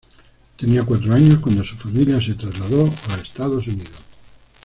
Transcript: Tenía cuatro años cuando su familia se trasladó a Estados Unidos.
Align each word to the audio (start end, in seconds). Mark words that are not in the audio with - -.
Tenía 0.57 0.81
cuatro 0.81 1.13
años 1.13 1.37
cuando 1.37 1.63
su 1.63 1.77
familia 1.77 2.19
se 2.19 2.33
trasladó 2.33 2.85
a 2.85 3.15
Estados 3.21 3.67
Unidos. 3.67 3.99